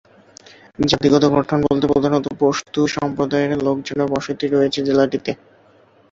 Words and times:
জাতিগত 0.83 1.23
গঠন 1.35 1.59
বলতে 1.67 1.85
প্রধানত 1.91 2.25
পশতু 2.39 2.81
সম্প্রদায়ের 2.95 3.51
লোকজনের 3.67 4.07
বসতি 4.13 4.45
রয়েছে 4.47 4.79
জেলাটিতে। 4.87 5.31